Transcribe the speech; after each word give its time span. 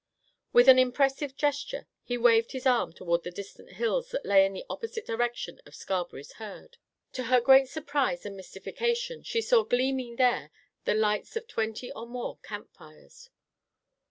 With 0.51 0.67
an 0.67 0.79
impressive 0.79 1.37
gesture, 1.37 1.85
he 2.01 2.17
waved 2.17 2.53
his 2.53 2.65
arm 2.65 2.91
toward 2.91 3.21
the 3.21 3.29
distant 3.29 3.73
hills 3.73 4.09
that 4.09 4.25
lay 4.25 4.47
in 4.47 4.53
the 4.53 4.65
opposite 4.67 5.05
direction 5.05 5.61
of 5.67 5.75
Scarberry's 5.75 6.31
herd. 6.41 6.77
To 7.13 7.25
her 7.25 7.39
great 7.39 7.69
surprise 7.69 8.25
and 8.25 8.35
mystification, 8.35 9.21
she 9.21 9.43
saw 9.43 9.63
gleaming 9.63 10.15
there 10.15 10.49
the 10.85 10.95
lights 10.95 11.35
of 11.35 11.47
twenty 11.47 11.91
or 11.91 12.07
more 12.07 12.39
campfires. 12.41 13.29